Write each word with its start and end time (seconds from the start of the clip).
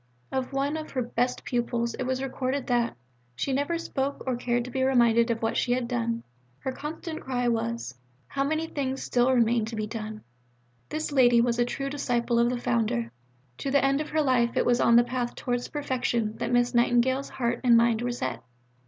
'"Of 0.31 0.51
one 0.51 0.77
of 0.77 0.89
her 0.89 1.03
best 1.03 1.43
pupils 1.43 1.93
it 1.93 2.05
was 2.05 2.23
recorded 2.23 2.65
that 2.65 2.95
"she 3.35 3.53
never 3.53 3.77
spoke 3.77 4.23
or 4.25 4.35
cared 4.35 4.65
to 4.65 4.71
be 4.71 4.81
reminded 4.81 5.29
of 5.29 5.43
what 5.43 5.55
she 5.55 5.73
had 5.73 5.87
done; 5.87 6.23
her 6.57 6.71
constant 6.71 7.21
cry 7.21 7.47
was 7.47 7.93
'How 8.25 8.43
many 8.43 8.65
things 8.65 9.03
still 9.03 9.31
remain 9.31 9.63
to 9.65 9.75
be 9.75 9.85
done.'" 9.85 10.23
This 10.89 11.11
lady 11.11 11.39
was 11.39 11.59
a 11.59 11.65
true 11.65 11.87
disciple 11.91 12.39
of 12.39 12.49
the 12.49 12.57
Founder. 12.57 13.11
To 13.59 13.69
the 13.69 13.85
end 13.85 14.01
of 14.01 14.09
her 14.09 14.23
life 14.23 14.57
it 14.57 14.65
was 14.65 14.81
on 14.81 14.95
the 14.95 15.03
path 15.03 15.35
towards 15.35 15.67
perfection 15.67 16.35
that 16.37 16.51
Miss 16.51 16.73
Nightingale's 16.73 17.29
heart 17.29 17.61
and 17.63 17.77
mind 17.77 18.01
were 18.01 18.11
set. 18.11 18.41